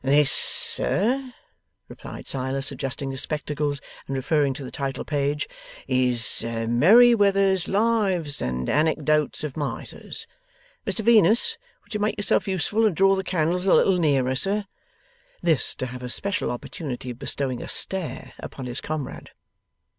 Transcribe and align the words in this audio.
'This, 0.03 0.31
sir,' 0.31 1.31
replied 1.87 2.27
Silas, 2.27 2.71
adjusting 2.71 3.11
his 3.11 3.21
spectacles, 3.21 3.79
and 4.07 4.15
referring 4.15 4.51
to 4.51 4.63
the 4.63 4.71
title 4.71 5.05
page, 5.05 5.47
'is 5.87 6.43
Merryweather's 6.43 7.67
Lives 7.67 8.41
and 8.41 8.67
Anecdotes 8.67 9.43
of 9.43 9.55
Misers. 9.55 10.25
Mr 10.87 11.01
Venus, 11.01 11.55
would 11.83 11.93
you 11.93 11.99
make 11.99 12.17
yourself 12.17 12.47
useful 12.47 12.87
and 12.87 12.95
draw 12.95 13.13
the 13.15 13.23
candles 13.23 13.67
a 13.67 13.75
little 13.75 13.99
nearer, 13.99 14.33
sir?' 14.33 14.65
This 15.43 15.75
to 15.75 15.85
have 15.85 16.01
a 16.01 16.09
special 16.09 16.49
opportunity 16.49 17.11
of 17.11 17.19
bestowing 17.19 17.61
a 17.61 17.67
stare 17.67 18.33
upon 18.39 18.65
his 18.65 18.81
comrade. 18.81 19.29